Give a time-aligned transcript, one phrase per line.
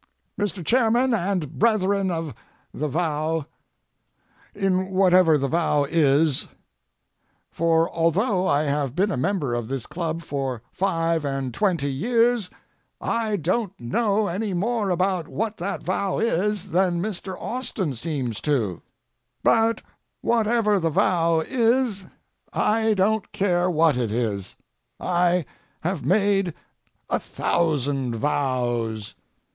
[0.39, 0.65] MR.
[0.65, 2.33] CHAIRMAN AND BRETHREN OF
[2.73, 6.47] THE VOW—in whatever the vow is;
[7.51, 12.49] for although I have been a member of this club for five and twenty years,
[12.99, 17.39] I don't know any more about what that vow is than Mr.
[17.39, 18.81] Austin seems to.
[19.43, 19.83] But
[20.21, 22.07] what ever the vow is,
[22.51, 24.55] I don't care what it is.
[24.99, 25.45] I
[25.81, 26.55] have made
[27.07, 29.13] a thousand vows.